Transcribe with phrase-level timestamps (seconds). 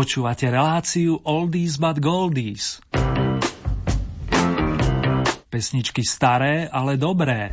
[0.00, 2.80] Počúvate reláciu Oldies but Goldies.
[5.52, 7.52] Pesničky staré, ale dobré.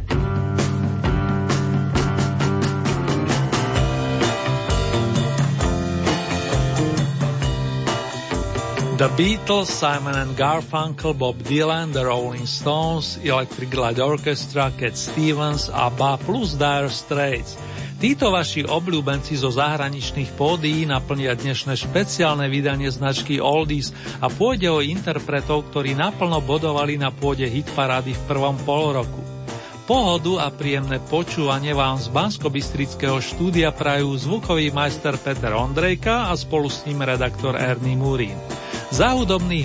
[8.96, 15.68] The Beatles, Simon and Garfunkel, Bob Dylan, The Rolling Stones, Electric Light Orchestra, Cat Stevens,
[15.68, 17.60] ABBA plus Dire Straits–
[17.98, 23.90] Títo vaši obľúbenci zo zahraničných pódií naplnia dnešné špeciálne vydanie značky Oldies
[24.22, 29.18] a pôjde o interpretov, ktorí naplno bodovali na pôde hitparády v prvom polroku.
[29.90, 32.54] Pohodu a príjemné počúvanie vám z bansko
[33.18, 38.38] štúdia prajú zvukový majster Peter Ondrejka a spolu s ním redaktor Ernie Murín.
[38.88, 39.12] Za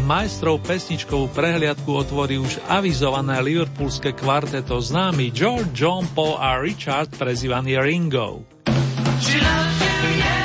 [0.02, 7.78] majstrov pesničkovú prehliadku otvorí už avizované liverpoolské kvarteto známy George, John, Paul a Richard prezývaný
[7.78, 8.42] Ringo.
[10.02, 10.41] think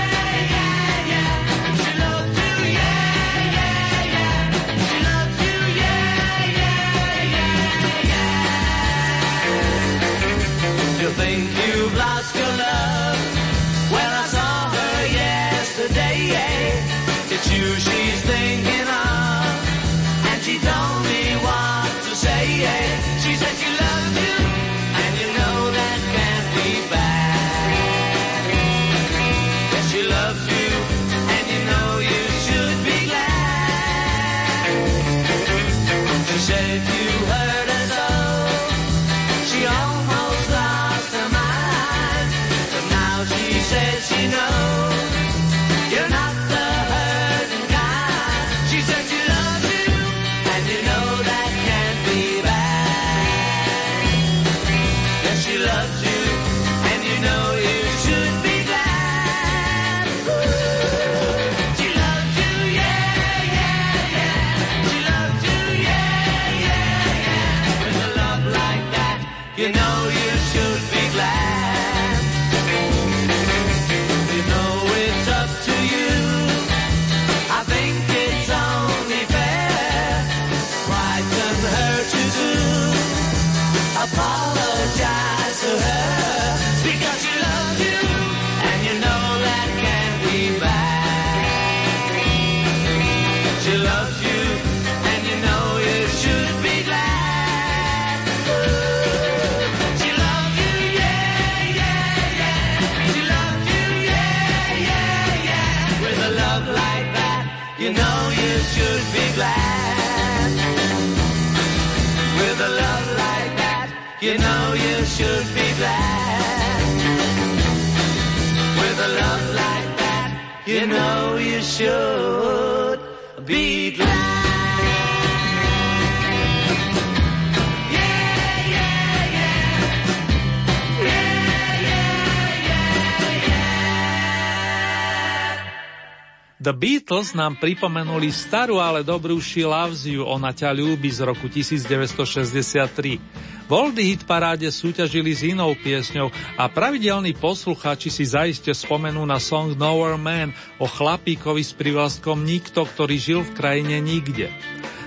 [136.67, 141.47] The Beatles nám pripomenuli starú, ale dobrú She Loves You, Ona ťa ľúbi z roku
[141.47, 143.71] 1963.
[143.71, 146.27] V Hit paráde súťažili s inou piesňou
[146.59, 152.83] a pravidelní poslucháči si zaiste spomenú na song Nowhere Man o chlapíkovi s privlastkom Nikto,
[152.83, 154.51] ktorý žil v krajine nikde.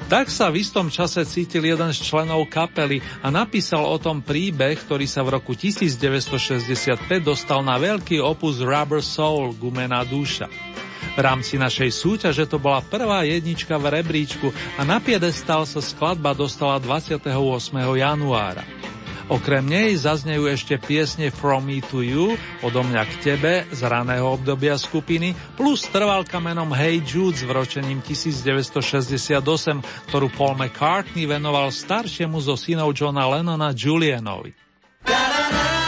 [0.08, 4.80] Tak sa v istom čase cítil jeden z členov kapely a napísal o tom príbeh,
[4.80, 10.48] ktorý sa v roku 1965 dostal na veľký opus Rubber Soul, Gumená duša.
[11.14, 16.32] V rámci našej súťaže to bola prvá jednička v rebríčku a na piedestal sa skladba
[16.32, 17.26] dostala 28.
[17.98, 18.62] januára.
[19.30, 22.34] Okrem nej zaznejú ešte piesne From Me to You,
[22.66, 28.02] odo mňa k tebe, z raného obdobia skupiny, plus trvalka menom Hey Jude s vročením
[28.02, 29.38] 1968,
[30.10, 34.50] ktorú Paul McCartney venoval staršiemu zo synov Johna Lennona Julianovi.
[35.06, 35.79] If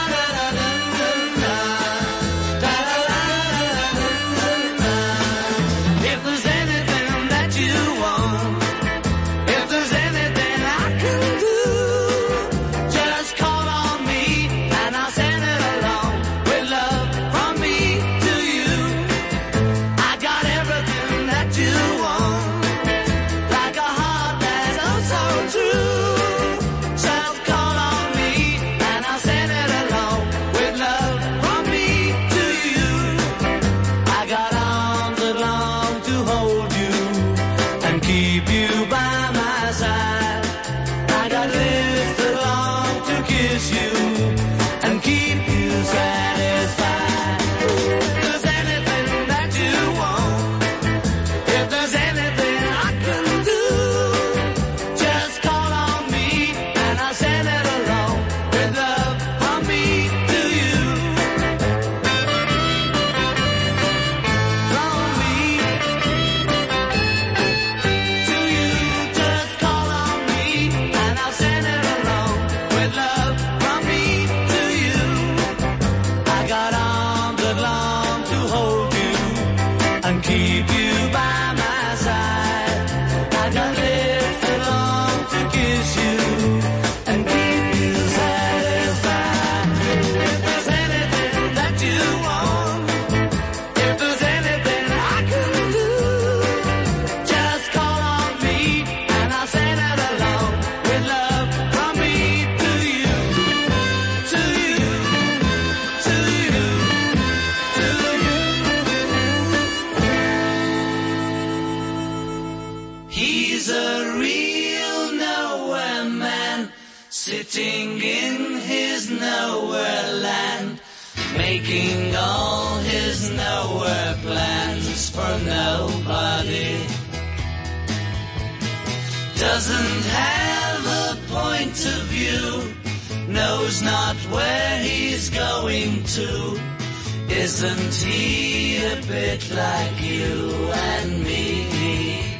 [137.43, 142.39] Isn't he a bit like you and me?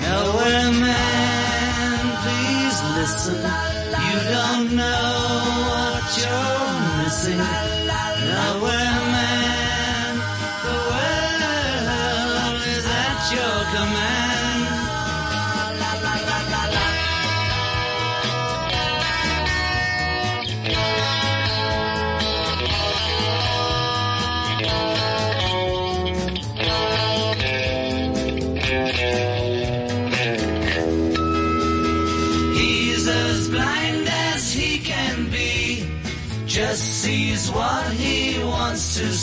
[0.00, 3.36] Nowhere man, please listen.
[4.06, 5.12] You don't know
[5.68, 7.67] what you're missing.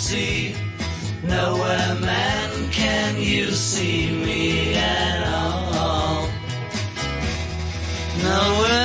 [0.06, 0.56] See.
[1.24, 6.30] Nowhere man can you see me at all.
[8.24, 8.85] Nowhere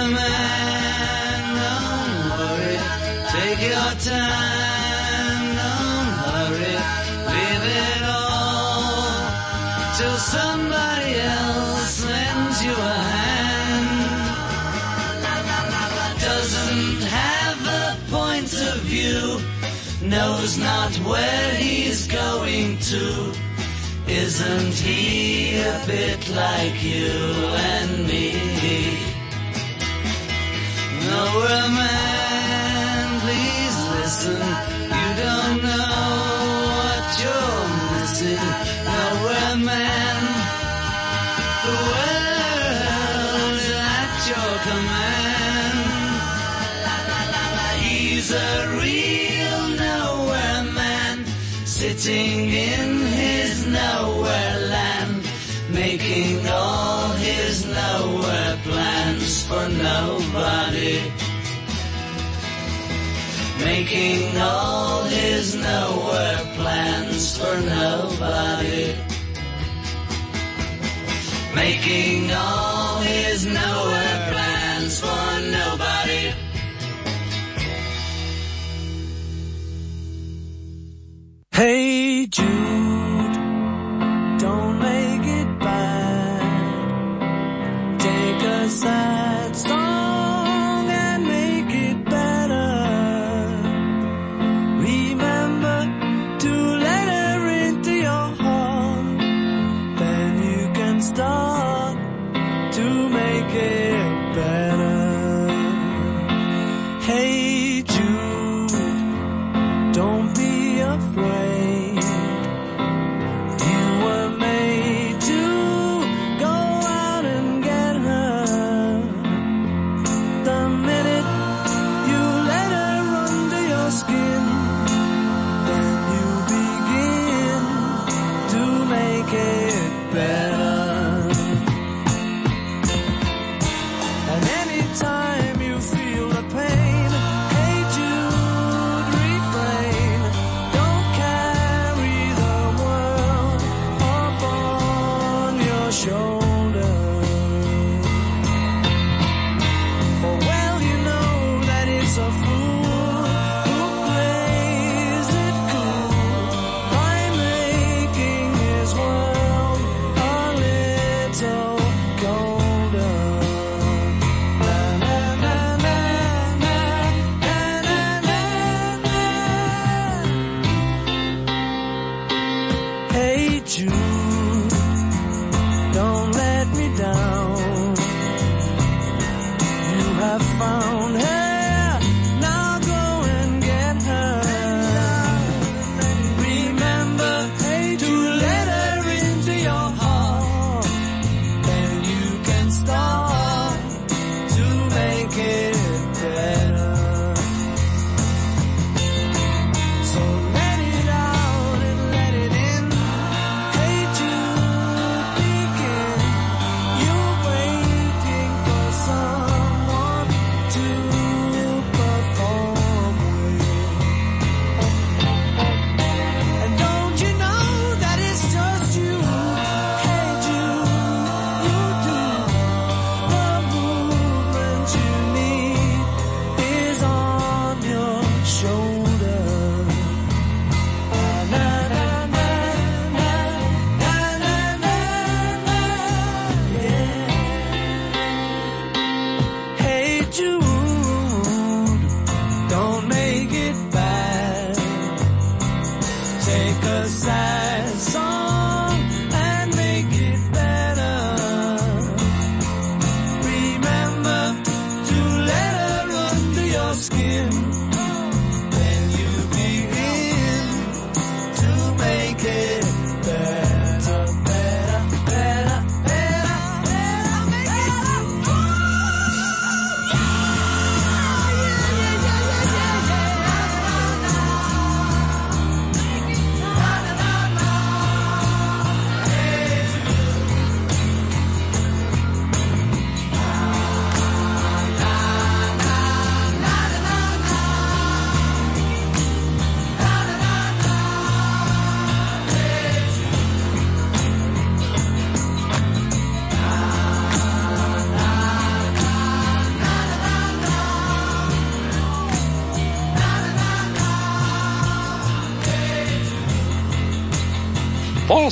[24.41, 27.13] Isn't he a bit like you
[27.73, 28.33] and me?
[31.05, 34.41] Nowhere man, please listen.
[34.97, 36.01] You don't know
[36.81, 38.47] what you're missing.
[38.89, 40.21] Nowhere man,
[41.67, 45.79] the world is at your command.
[47.85, 48.51] He's a
[48.81, 51.17] real nowhere man,
[51.67, 54.10] sitting in his nowhere
[56.21, 61.01] making all his nowhere plans for nobody.
[63.65, 68.95] Making all his nowhere plans for nobody.
[71.55, 76.35] Making all his nowhere plans for nobody.
[81.53, 82.90] Hey Jude,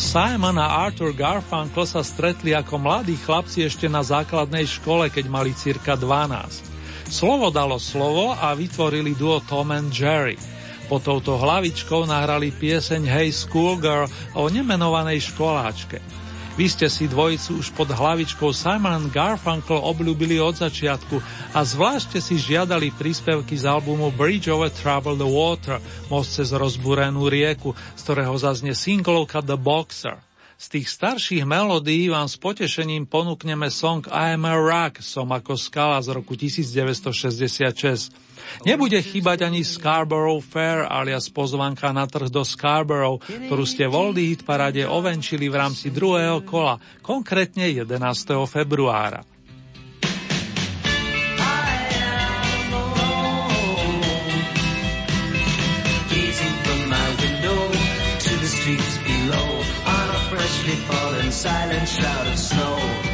[0.09, 5.53] Simon a Arthur Garfunkel sa stretli ako mladí chlapci ešte na základnej škole, keď mali
[5.53, 7.13] cirka 12.
[7.13, 10.41] Slovo dalo slovo a vytvorili duo Tom and Jerry.
[10.89, 16.01] Po touto hlavičkou nahrali pieseň Hey Schoolgirl o nemenovanej školáčke.
[16.59, 21.23] Vy ste si dvojicu už pod hlavičkou Simon Garfunkel obľúbili od začiatku
[21.55, 25.79] a zvlášte si žiadali príspevky z albumu Bridge over Troubled Water,
[26.11, 30.19] most cez rozbúrenú rieku, z ktorého zaznie singlovka The Boxer.
[30.59, 35.55] Z tých starších melódií vám s potešením ponúkneme song I am a rock, som ako
[35.55, 38.11] skala z roku 1966.
[38.67, 44.35] Nebude chýbať ani Scarborough Fair alias pozvanka na trh do Scarborough, ktorú ste v Oldie
[44.35, 47.95] Hit parade ovenčili v rámci druhého kola, konkrétne 11.
[48.51, 49.38] februára.
[61.31, 63.08] Silent shroud of snow.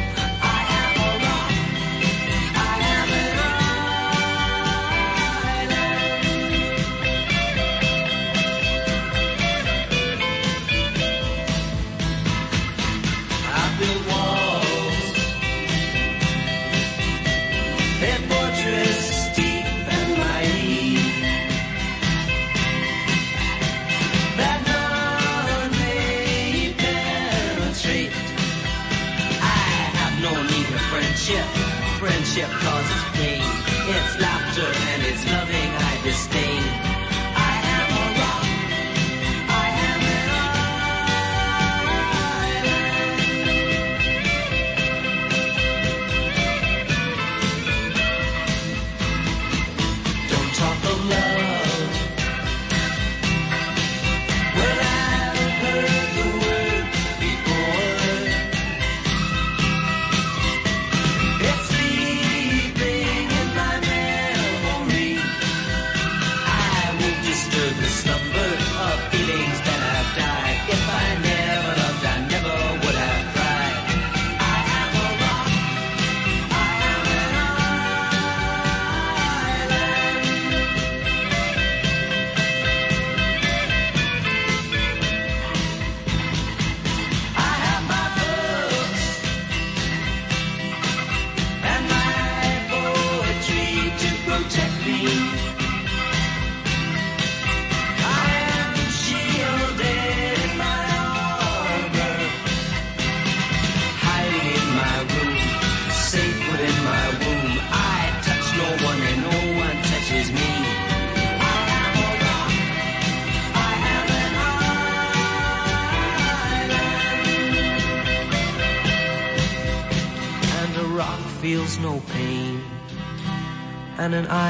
[124.05, 124.44] And an island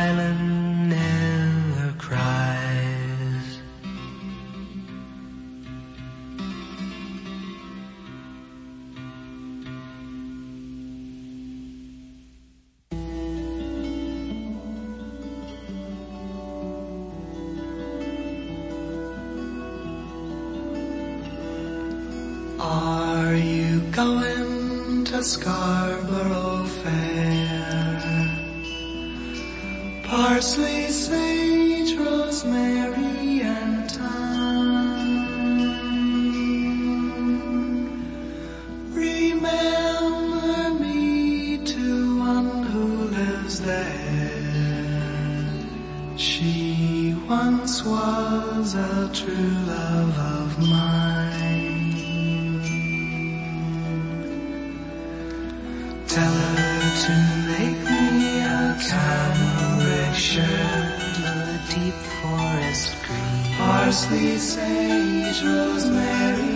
[63.95, 66.54] Thusly sang each Rosemary.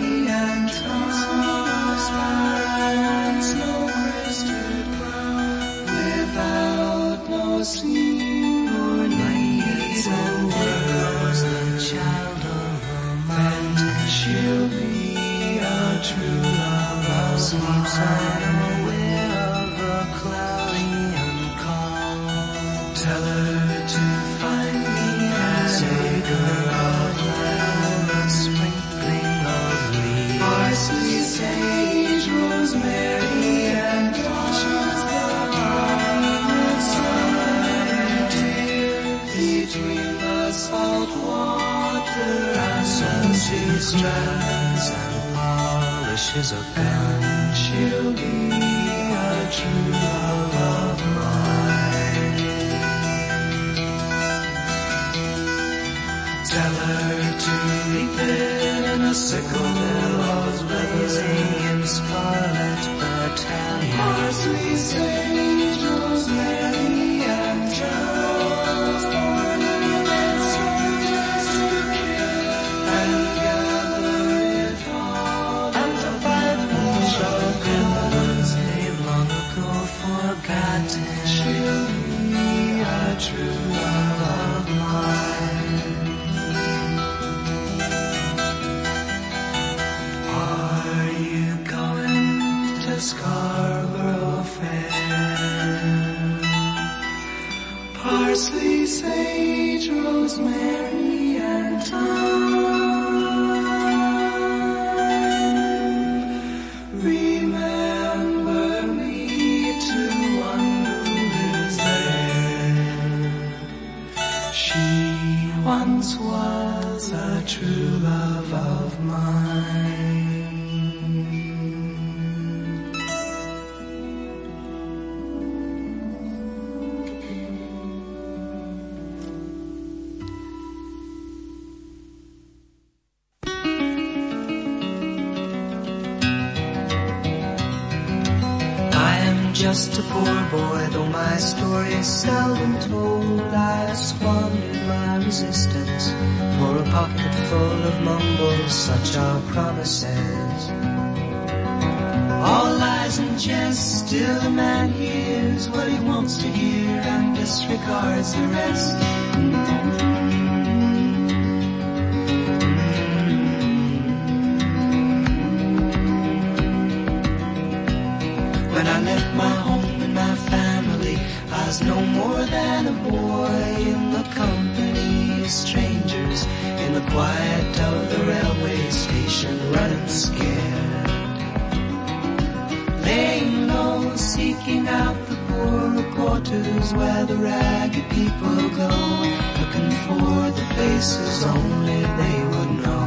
[191.00, 193.06] places only they would know.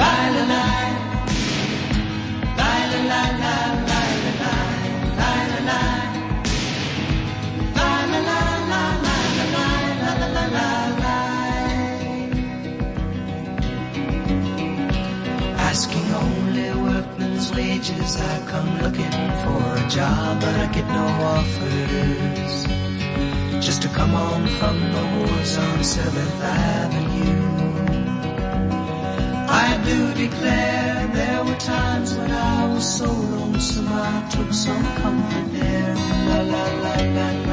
[0.00, 0.92] Lie, lie, lie.
[2.56, 4.56] Lie, lie, lie, lie, lie,
[10.02, 11.36] lie, lie, lie, lie.
[15.68, 22.85] Asking only workmen's wages, I come looking for a job, but I get no offers.
[23.96, 27.46] Come on from the on 7th Avenue.
[29.48, 35.50] I do declare there were times when I was so lonesome I took some comfort
[35.52, 35.94] there.
[36.28, 37.45] La la la la.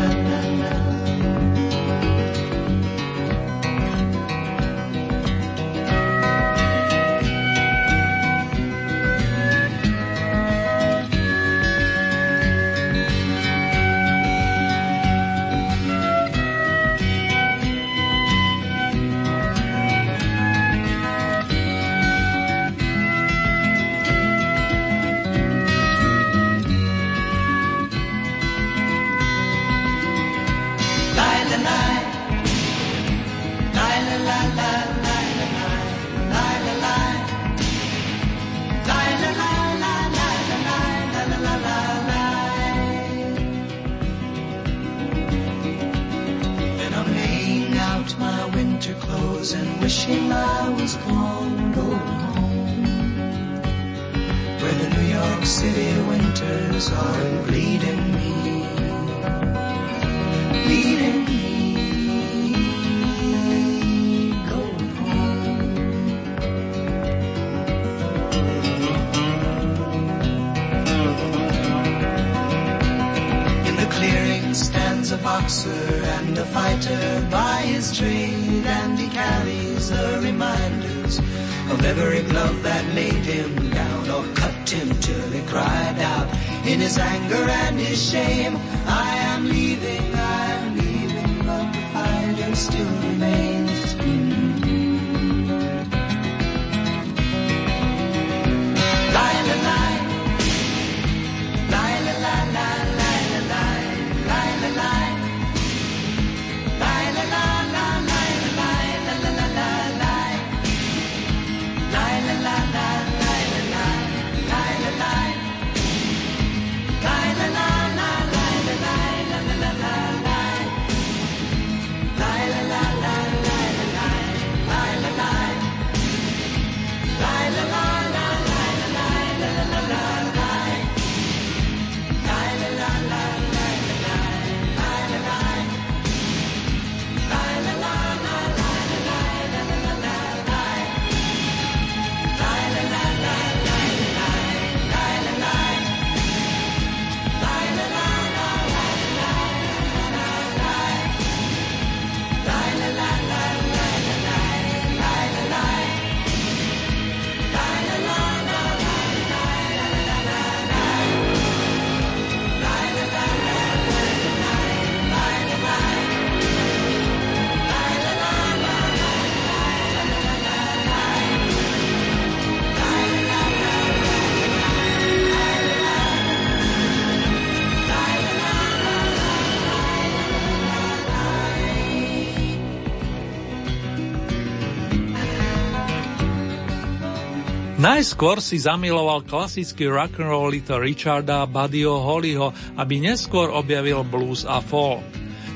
[187.94, 194.66] Najskôr si zamiloval klasický rock'n'roll Little Richarda a Buddyho Hollyho, aby neskôr objavil blues a
[194.66, 195.06] folk.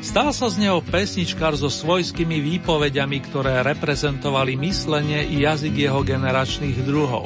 [0.05, 6.85] Stal sa z neho pesničkár so svojskými výpovediami, ktoré reprezentovali myslenie i jazyk jeho generačných
[6.85, 7.25] druhov.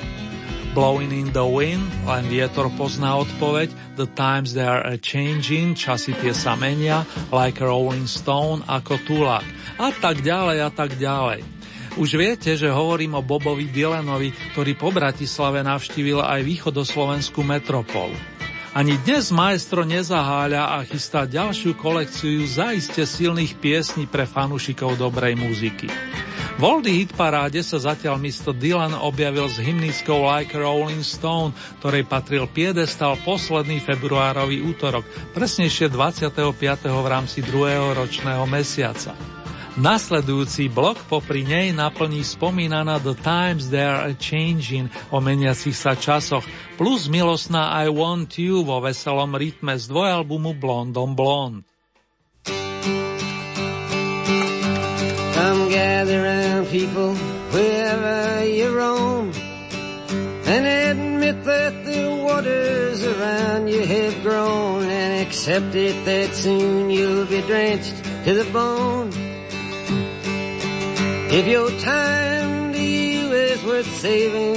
[0.72, 3.68] Blowing in the wind, len vietor pozná odpoveď,
[4.00, 7.04] the times they are changing, časy tie sa menia,
[7.36, 9.44] like rolling stone, ako tulak,
[9.76, 11.61] a tak ďalej a tak ďalej.
[12.00, 18.16] Už viete, že hovorím o Bobovi Dylanovi, ktorý po Bratislave navštívil aj východoslovenskú metropolu.
[18.72, 25.92] Ani dnes maestro nezaháľa a chystá ďalšiu kolekciu zaiste silných piesní pre fanúšikov dobrej muziky.
[26.56, 28.56] V Oldie hit paráde sa zatiaľ Mr.
[28.56, 31.52] Dylan objavil s hymnickou Like Rolling Stone,
[31.84, 35.04] ktorej patril piedestal posledný februárový útorok,
[35.36, 36.40] presnejšie 25.
[36.88, 39.41] v rámci druhého ročného mesiaca.
[39.82, 46.46] Nasledujúci blok popri nej naplní spomínaná The Times They Are Changing o meniacich sa časoch,
[46.78, 50.94] plus milostná I Want You vo veselom rytme z dvojalbumu Blond.
[55.34, 57.18] Come gather round people
[58.46, 59.34] you roam
[60.46, 67.26] and admit that the waters around you have grown and accept it that soon you'll
[67.26, 67.98] be drenched
[68.30, 69.31] to the bone.
[71.34, 74.56] If your time to you is worth saving,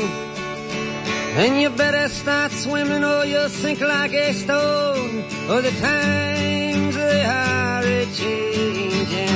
[1.36, 7.24] then you better start swimming or you'll sink like a stone, or the times they
[7.24, 9.28] are a-changing.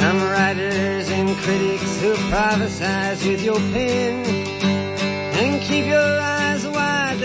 [0.00, 4.24] Some writers and critics who prophesize with your pen
[5.36, 6.35] and keep your eyes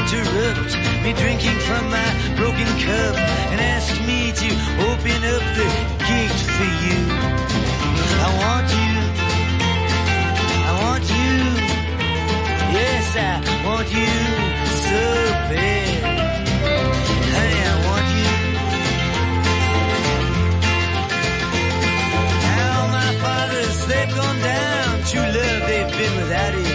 [0.00, 0.72] interrupt
[1.04, 3.14] me drinking from my broken cup
[3.52, 4.48] and ask me to
[4.88, 5.68] open up the
[6.10, 6.98] gate for you.
[8.26, 8.94] I want you.
[10.68, 11.34] I want you.
[12.78, 13.34] Yes, I
[13.66, 14.14] want you
[14.86, 15.02] so
[15.50, 16.00] bad.
[17.34, 18.30] Honey, I want you.
[22.54, 24.90] How my fathers they've gone down.
[25.10, 26.67] True love, they've been without it.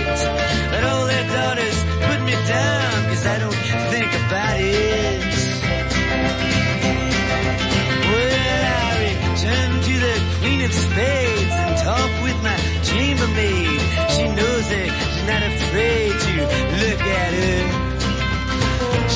[10.73, 13.79] Spades and talk with my chambermaid.
[14.15, 16.33] She knows it, she's not afraid to
[16.81, 17.61] look at her.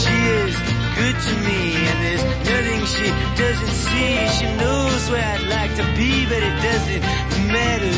[0.01, 0.55] She is
[0.99, 3.07] good to me and there's nothing she
[3.41, 4.11] doesn't see.
[4.37, 7.01] She knows where I'd like to be, but it doesn't
[7.51, 7.97] matter.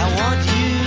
[0.00, 0.81] I want you.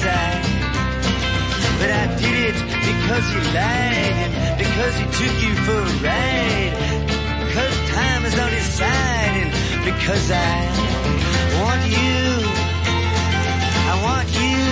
[0.00, 6.74] But I did it because he lied and because he took you for a ride.
[7.46, 9.50] Because time is on his side and
[9.84, 10.56] because I
[11.60, 12.18] want you.
[13.90, 14.62] I want you.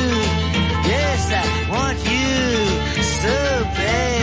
[0.93, 4.16] Yes, I want you so bad.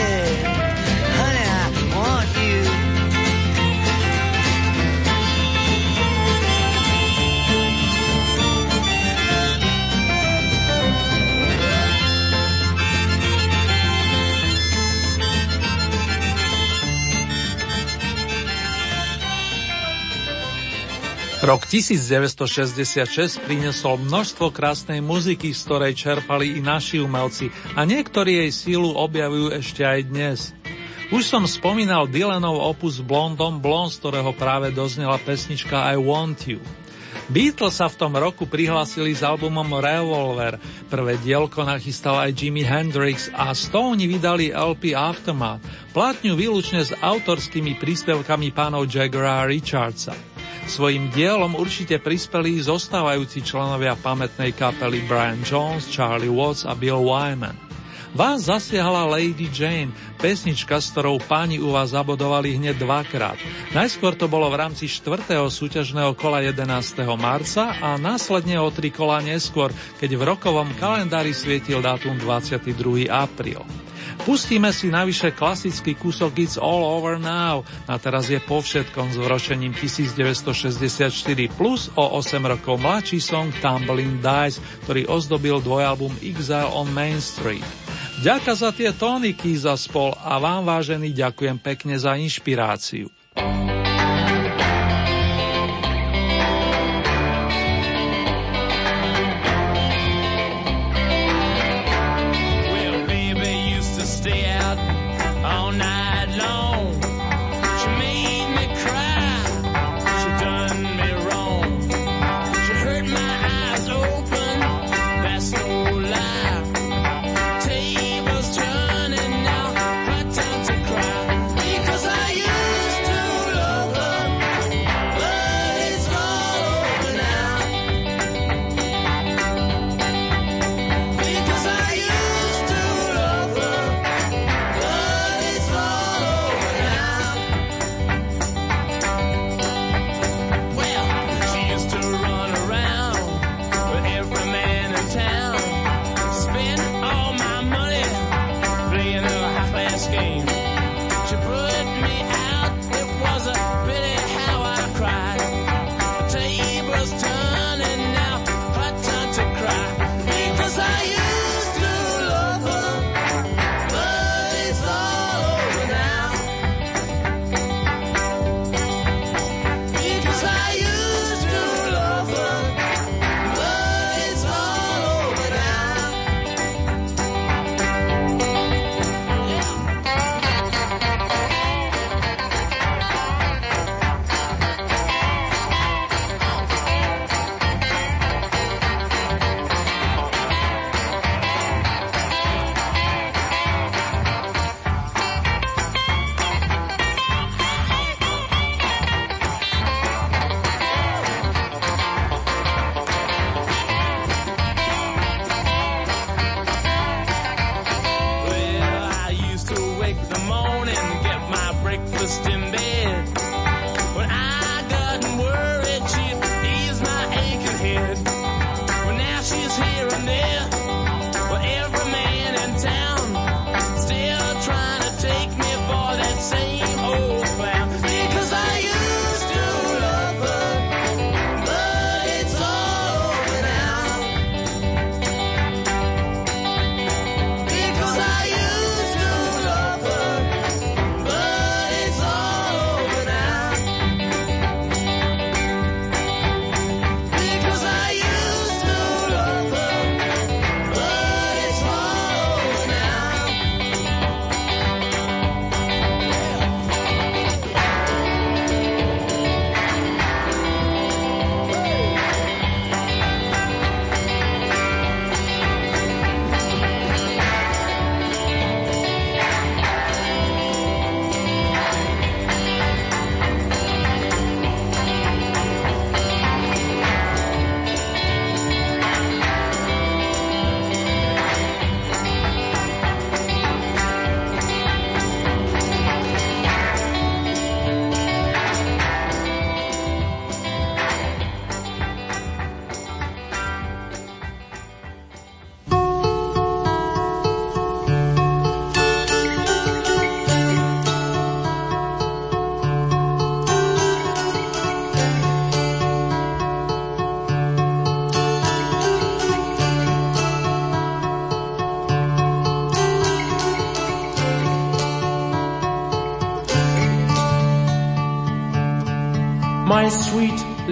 [21.44, 28.52] Rok 1966 priniesol množstvo krásnej muziky, z ktorej čerpali i naši umelci a niektorí jej
[28.56, 30.56] sílu objavujú ešte aj dnes.
[31.12, 36.64] Už som spomínal Dylanov opus Blondom Blond, z ktorého práve doznela pesnička I Want You.
[37.28, 40.56] Beatles sa v tom roku prihlásili s albumom Revolver,
[40.88, 45.60] prvé dielko nachystal aj Jimi Hendrix a Stone vydali LP Aftermath,
[45.92, 50.33] platňu výlučne s autorskými príspevkami pánov Jaggera a Richardsa.
[50.64, 57.54] Svojim dielom určite prispeli zostávajúci členovia pamätnej kapely Brian Jones, Charlie Watts a Bill Wyman.
[58.14, 59.90] Vás zasiahla Lady Jane,
[60.22, 63.42] pesnička, s ktorou páni u vás zabodovali hneď dvakrát.
[63.74, 65.34] Najskôr to bolo v rámci 4.
[65.50, 66.62] súťažného kola 11.
[67.18, 73.10] marca a následne o tri kola neskôr, keď v rokovom kalendári svietil dátum 22.
[73.10, 73.66] apríl.
[74.24, 79.18] Pustíme si navyše klasický kúsok It's All Over Now a teraz je po všetkom s
[79.20, 81.10] vročením 1964
[81.56, 87.66] plus o 8 rokov mladší song Tumbling Dice, ktorý ozdobil dvojalbum Exile on Main Street.
[88.24, 93.23] Ďaká za tie tóniky za spol a vám vážený ďakujem pekne za inšpiráciu.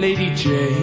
[0.02, 0.81] Lady Jane.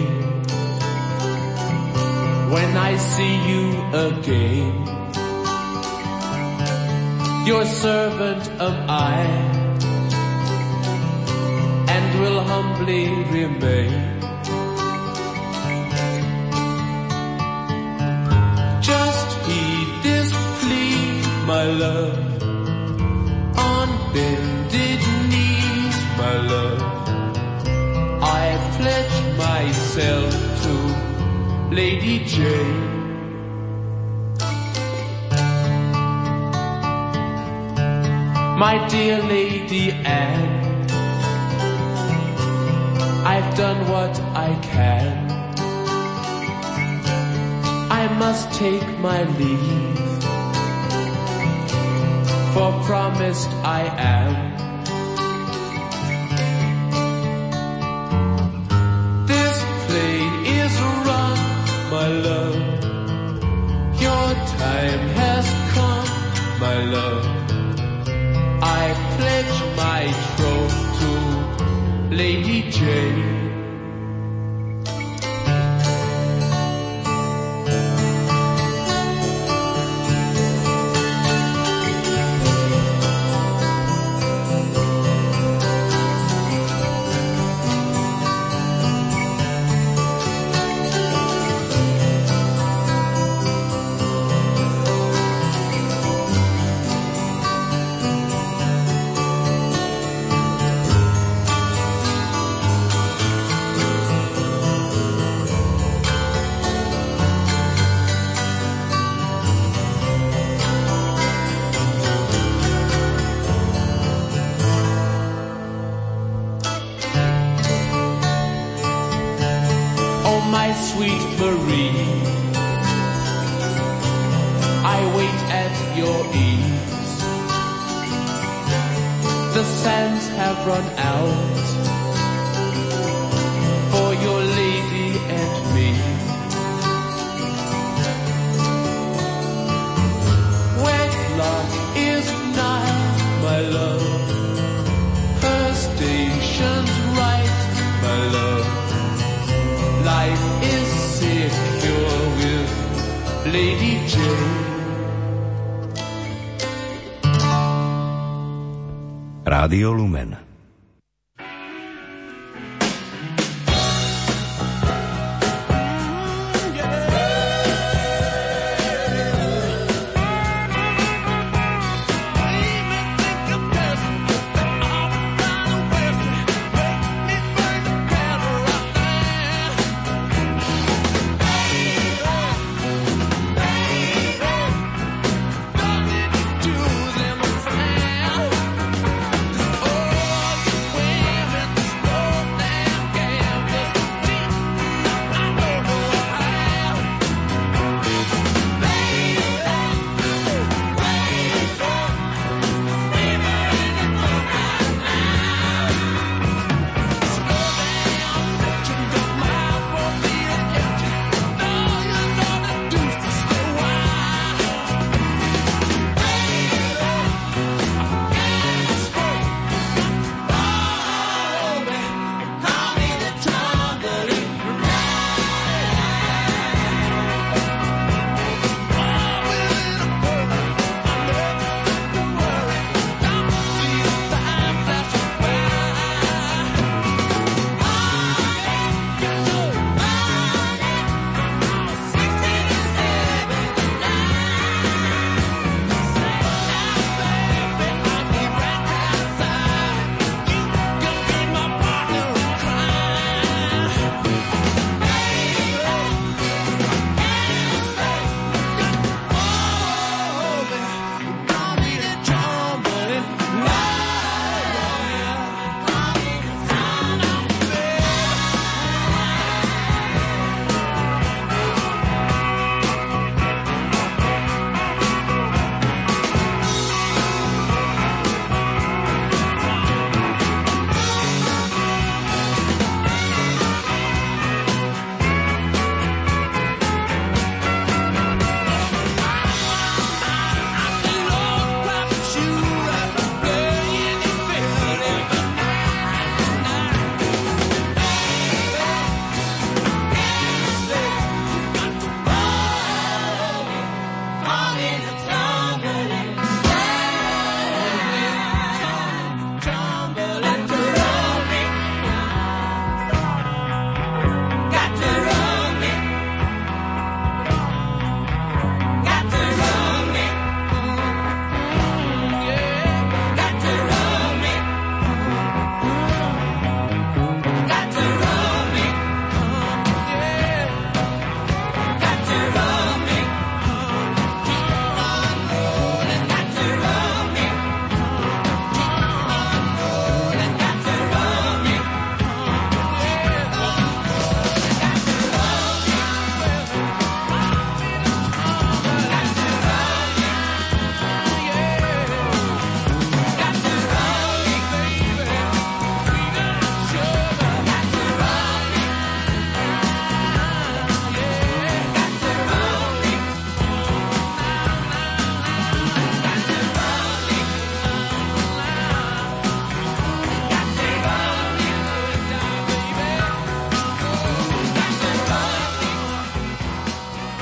[53.10, 54.49] Promised I am.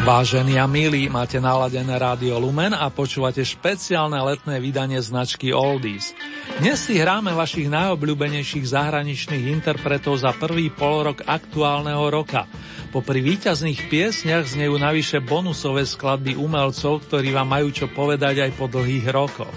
[0.09, 6.17] Vážení a milí, máte naladené rádio Lumen a počúvate špeciálne letné vydanie značky Oldies.
[6.65, 12.49] Dnes si hráme vašich najobľúbenejších zahraničných interpretov za prvý polorok aktuálneho roka.
[12.89, 18.65] Popri víťazných piesniach znejú navyše bonusové skladby umelcov, ktorí vám majú čo povedať aj po
[18.65, 19.53] dlhých rokoch.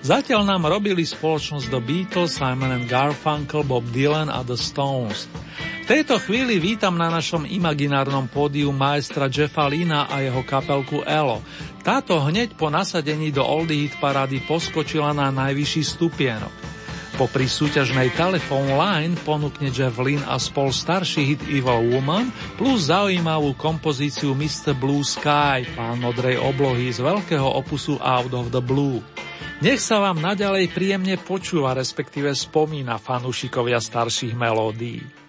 [0.00, 5.28] Zatiaľ nám robili spoločnosť The Beatles, Simon Garfunkel, Bob Dylan a The Stones.
[5.82, 11.42] V tejto chvíli vítam na našom imaginárnom pódiu maestra Jeffa Lina a jeho kapelku Elo.
[11.82, 16.54] Táto hneď po nasadení do Oldie Hit parády poskočila na najvyšší stupienok.
[17.18, 23.58] Po súťažnej Telephone Line ponúkne Jeff Lynn a spol starší hit Evil Woman plus zaujímavú
[23.58, 24.78] kompozíciu Mr.
[24.78, 29.02] Blue Sky, pán modrej oblohy z veľkého opusu Out of the Blue.
[29.58, 35.21] Nech sa vám naďalej príjemne počúva, respektíve spomína fanúšikovia starších melódií.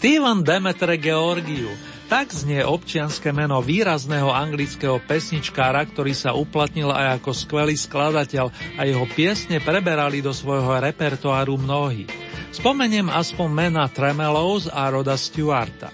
[0.00, 1.76] Steven Demetre Georgiou.
[2.08, 8.48] Tak znie občianske meno výrazného anglického pesničkára, ktorý sa uplatnil aj ako skvelý skladateľ
[8.80, 12.08] a jeho piesne preberali do svojho repertoáru mnohí.
[12.48, 15.92] Spomeniem aspoň mena Tremelows a Roda Stewarta.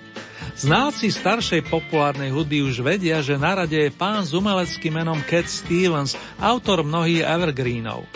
[0.54, 5.50] Znalci staršej populárnej hudby už vedia, že na rade je pán s umeleckým menom Cat
[5.50, 8.06] Stevens, autor mnohých evergreenov.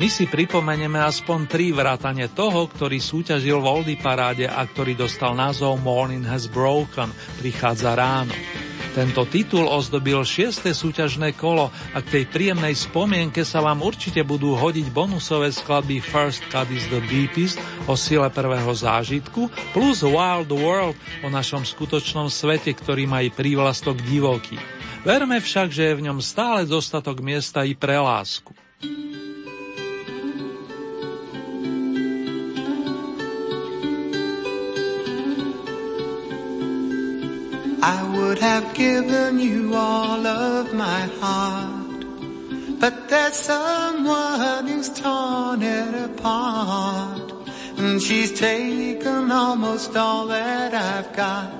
[0.00, 5.36] My si pripomenieme aspoň tri vrátane toho, ktorý súťažil v Oldie paráde a ktorý dostal
[5.36, 8.32] názov Morning Has Broken, prichádza ráno.
[8.92, 14.52] Tento titul ozdobil šieste súťažné kolo a k tej príjemnej spomienke sa vám určite budú
[14.52, 17.56] hodiť bonusové skladby First Cut is the Deepest
[17.88, 23.96] o sile prvého zážitku plus Wild World o našom skutočnom svete, ktorý má i prívlastok
[24.04, 24.60] divoký.
[25.08, 28.52] Verme však, že je v ňom stále dostatok miesta i pre lásku.
[37.84, 42.04] I would have given you all of my heart,
[42.78, 47.32] but there's someone who's torn it apart.
[47.76, 51.50] And she's taken almost all that I've got.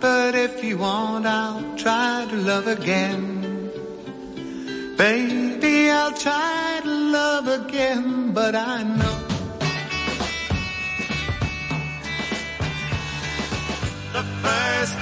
[0.00, 3.70] But if you want, I'll try to love again.
[4.96, 9.09] Baby, I'll try to love again, but I know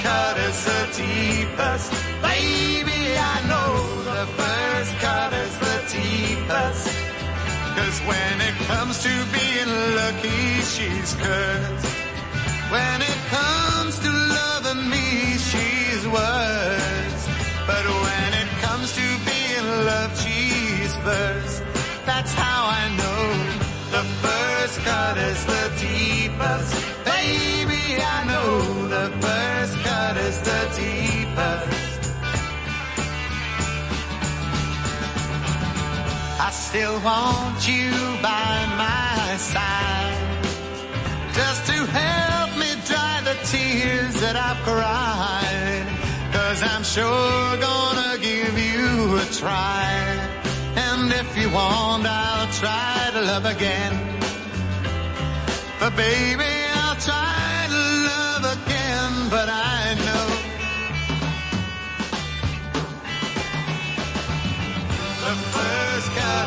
[0.03, 1.92] Cut is the deepest,
[2.22, 3.72] Baby, I know
[4.05, 6.86] the first cut is the deepest.
[7.76, 11.86] Cause when it comes to being lucky, she's cursed.
[12.70, 17.22] When it comes to loving me, she's worse.
[17.66, 21.62] But when it comes to being loved, she's first.
[22.07, 23.22] That's how I know
[23.96, 26.70] the first cut is the deepest.
[27.05, 29.47] Baby, I know the first.
[36.69, 37.91] still want you
[38.21, 40.45] by my side.
[41.33, 45.87] Just to help me dry the tears that I've cried.
[46.37, 49.89] Cause I'm sure gonna give you a try.
[50.87, 53.95] And if you want, I'll try to love again.
[55.81, 59.68] But baby, I'll try to love again, but I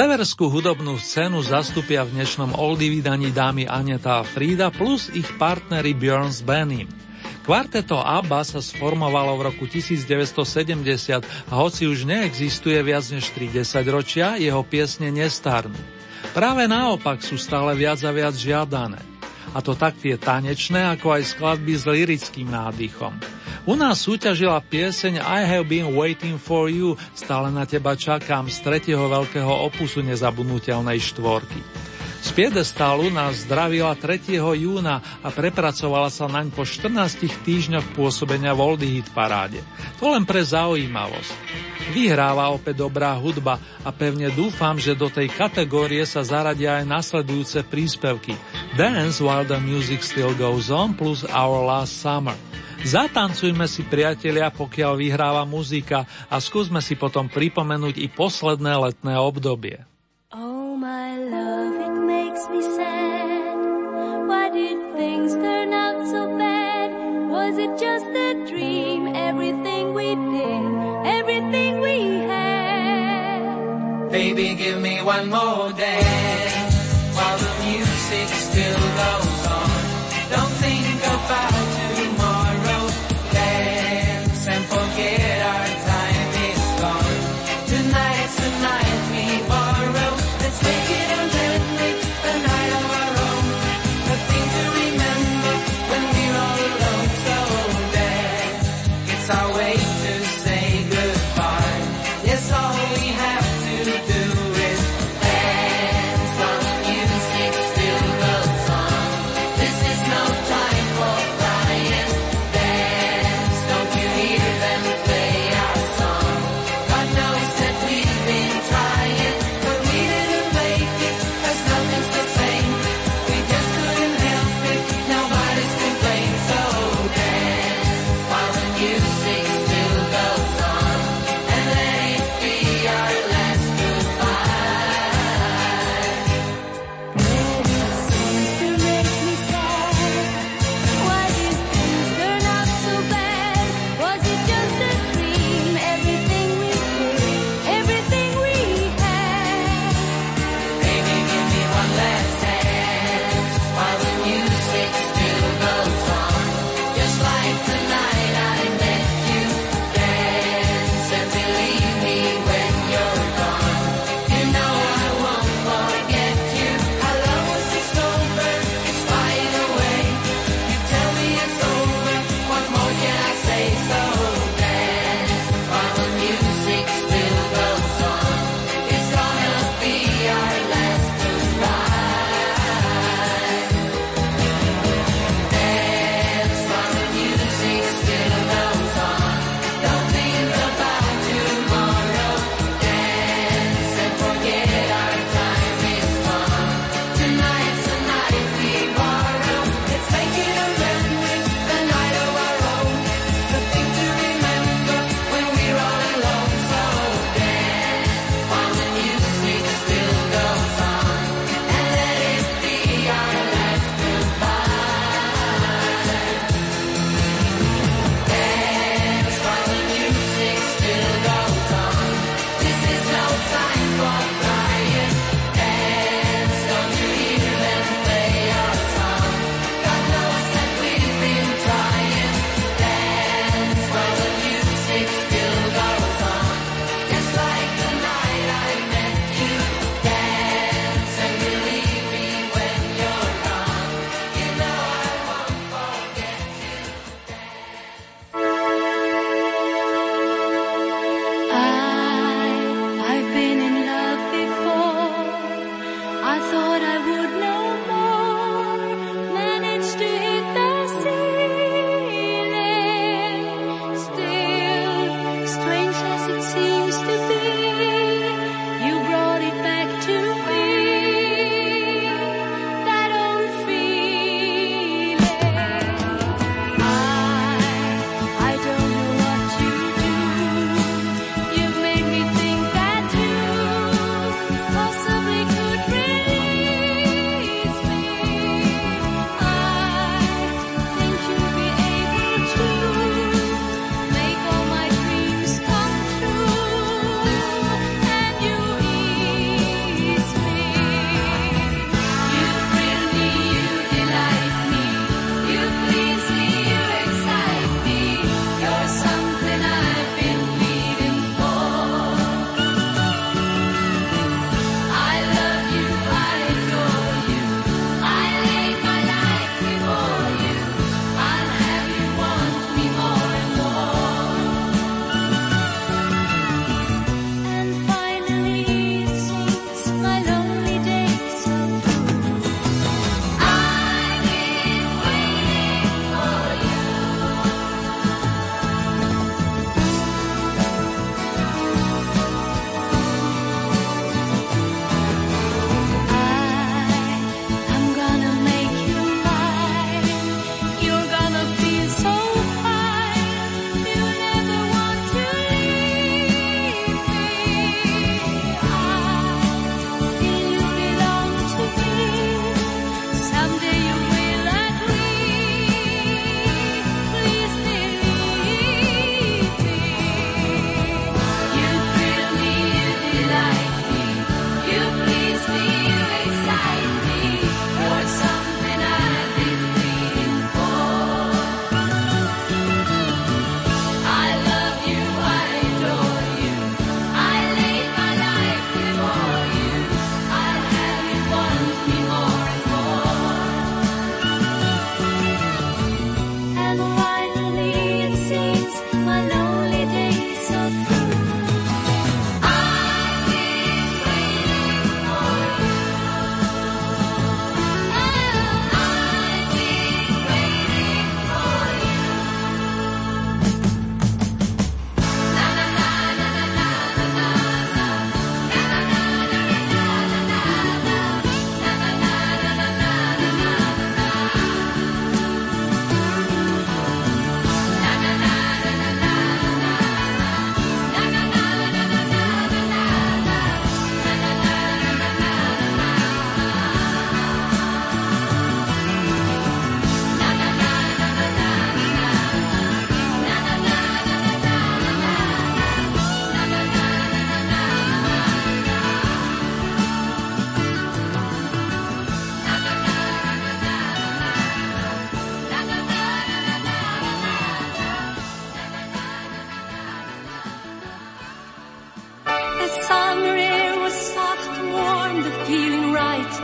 [0.00, 5.92] Severskú hudobnú scénu zastupia v dnešnom oldie vydaní dámy Aneta a Frida plus ich partnery
[5.92, 6.88] Björns Benim.
[7.44, 13.60] Kvarteto ABBA sa sformovalo v roku 1970 a hoci už neexistuje viac než 30
[13.92, 15.76] ročia, jeho piesne nestarnú.
[16.32, 19.04] Práve naopak sú stále viac a viac žiadané.
[19.52, 23.39] A to tak tie tanečné, ako aj skladby s lirickým nádychom.
[23.68, 28.56] U nás súťažila pieseň I have been waiting for you, stále na teba čakám z
[28.64, 31.60] tretieho veľkého opusu nezabudnutelnej štvorky.
[32.20, 34.36] Z piedestálu nás zdravila 3.
[34.36, 36.92] júna a prepracovala sa naň po 14
[37.44, 39.60] týždňoch pôsobenia v Hit paráde.
[40.00, 41.32] To len pre zaujímavosť.
[41.96, 47.64] Vyhráva opäť dobrá hudba a pevne dúfam, že do tej kategórie sa zaradia aj nasledujúce
[47.68, 48.36] príspevky
[48.76, 52.36] Dance While the Music Still Goes On plus Our Last Summer.
[52.80, 59.84] Zatancujme si priatelia, pokiaľ vyhráva muzika a skúsme si potom pripomenúť i posledné letné obdobie.
[60.32, 63.56] Oh, my love, it makes me sad.
[64.26, 66.90] Why did things turn out so bad?
[67.28, 69.12] Was it just a dream?
[69.12, 70.64] Everything we did,
[71.04, 74.10] everything we had.
[74.10, 76.54] Baby, give me one more dance
[77.14, 79.29] while the music still goes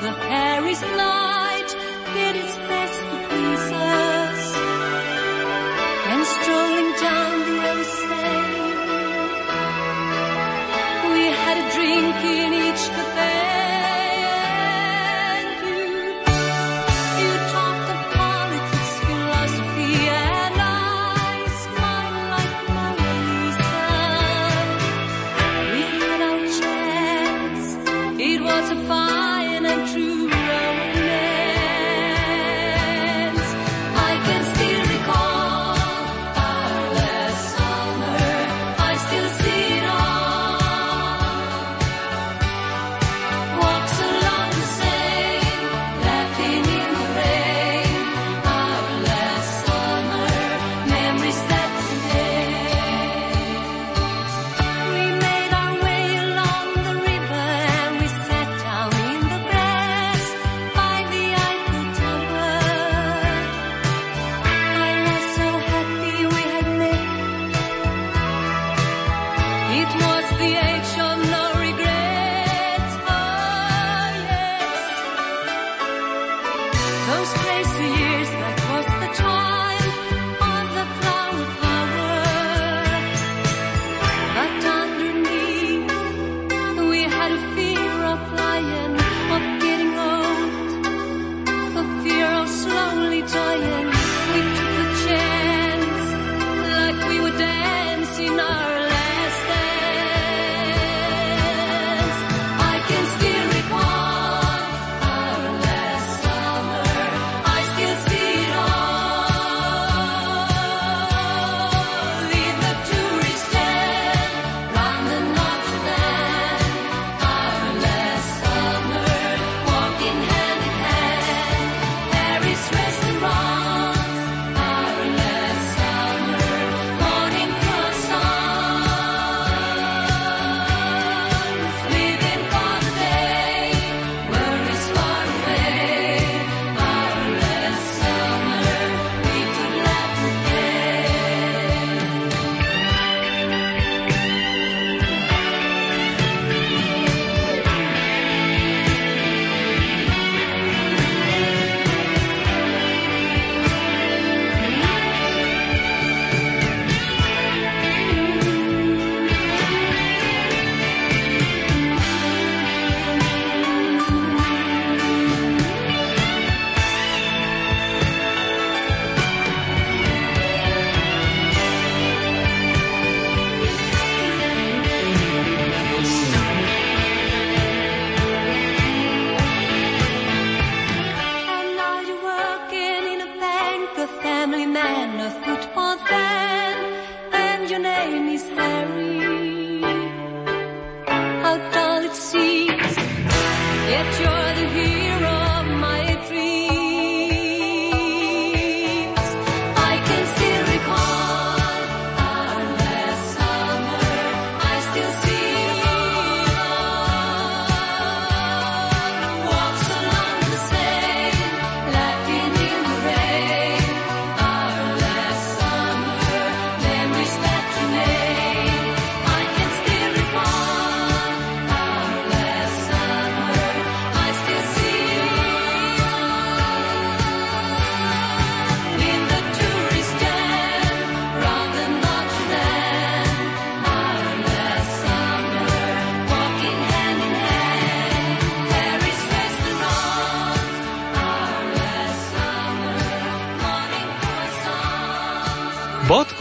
[0.01, 1.75] the Paris night.
[2.15, 2.76] It is.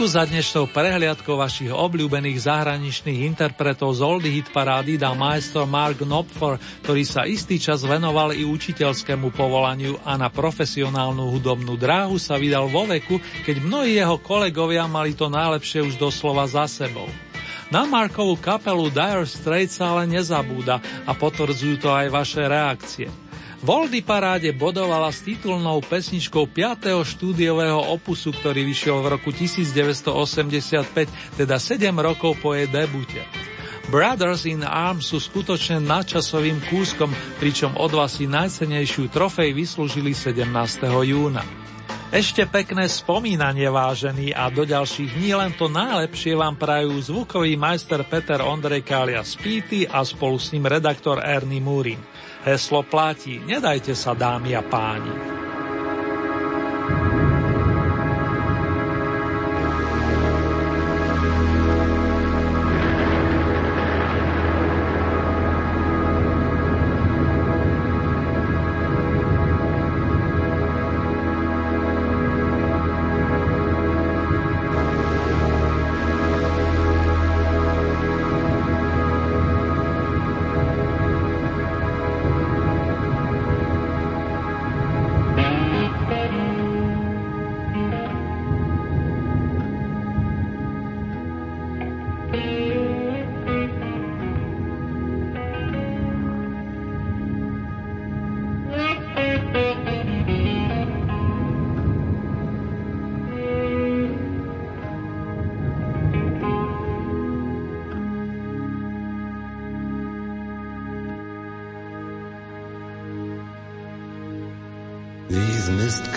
[0.06, 5.98] tu za dnešnou prehliadkou vašich obľúbených zahraničných interpretov z Oldy Hit Parády dá maestro Mark
[5.98, 12.38] Knopfler, ktorý sa istý čas venoval i učiteľskému povolaniu a na profesionálnu hudobnú dráhu sa
[12.38, 17.10] vydal vo veku, keď mnohí jeho kolegovia mali to najlepšie už doslova za sebou.
[17.74, 23.25] Na Markovú kapelu Dire Straits sa ale nezabúda a potvrdzujú to aj vaše reakcie.
[23.64, 26.92] Voldy paráde bodovala s titulnou pesničkou 5.
[26.92, 33.24] štúdiového opusu, ktorý vyšiel v roku 1985, teda 7 rokov po jej debute.
[33.88, 37.08] Brothers in Arms sú skutočne nadčasovým kúskom,
[37.40, 40.44] pričom od vás si najcenejšiu trofej vyslúžili 17.
[41.06, 41.40] júna.
[42.12, 48.04] Ešte pekné spomínanie vážený a do ďalších dní len to najlepšie vám prajú zvukový majster
[48.06, 51.98] Peter Ondrej Kália Spíty a spolu s ním redaktor Ernie Múrin.
[52.46, 55.10] Heslo platí, nedajte sa dámy a páni.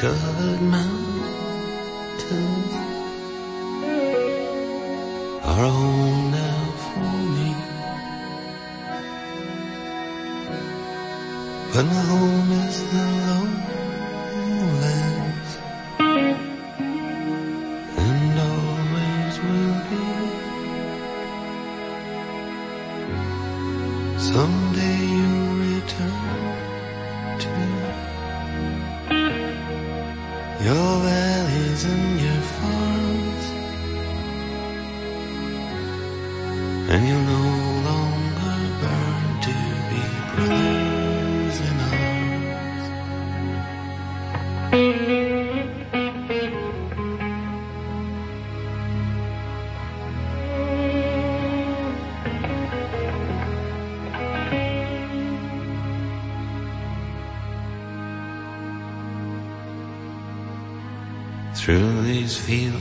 [0.01, 1.13] covered mountains
[5.43, 7.51] are home now for me.
[11.73, 12.38] But my home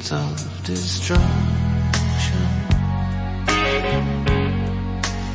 [0.08, 1.18] fields of destruction.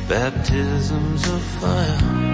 [0.08, 2.33] Baptisms of fire.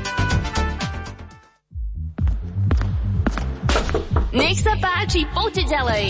[5.11, 6.05] Páči, poďte ďalej.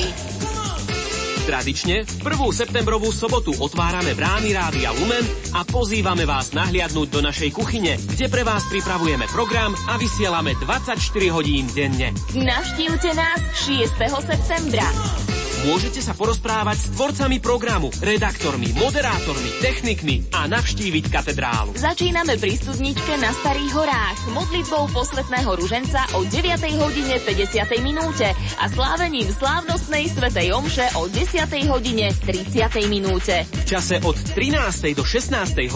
[1.49, 5.26] Tradične v prvú septembrovú sobotu otvárame brány Rádia Lumen
[5.57, 11.02] a pozývame vás nahliadnúť do našej kuchyne, kde pre vás pripravujeme program a vysielame 24
[11.34, 12.14] hodín denne.
[12.38, 13.90] Navštívte nás 6.
[14.22, 14.86] septembra.
[15.61, 21.77] Môžete sa porozprávať s tvorcami programu, redaktormi, moderátormi, technikmi a navštíviť katedrálu.
[21.77, 26.65] Začíname pri studničke na Starých horách modlitbou posvetného ruženca o 9.
[26.81, 27.77] hodine 50.
[27.85, 31.45] minúte a slávením slávnostnej svetej omše o 10.
[31.69, 32.57] hodine 30.
[32.89, 33.45] minúte.
[33.45, 34.97] V čase od 13.
[34.97, 35.29] do 16.
[35.45, 35.71] hodiny